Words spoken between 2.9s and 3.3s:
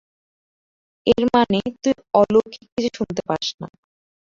শুনতে